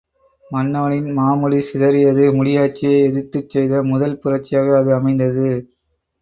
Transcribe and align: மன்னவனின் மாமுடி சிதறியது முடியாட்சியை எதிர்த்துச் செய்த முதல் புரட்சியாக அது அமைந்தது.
மன்னவனின் 0.43 1.09
மாமுடி 1.17 1.59
சிதறியது 1.67 2.23
முடியாட்சியை 2.37 2.95
எதிர்த்துச் 3.03 3.49
செய்த 3.49 3.83
முதல் 3.83 4.19
புரட்சியாக 4.19 4.75
அது 4.77 4.93
அமைந்தது. 4.95 5.47